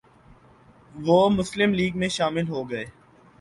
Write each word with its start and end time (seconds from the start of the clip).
وہ 0.97 1.17
مسلم 1.29 1.73
لیگ 1.73 1.97
میں 1.97 2.09
شامل 2.09 2.49
ہوگئے 2.49 2.85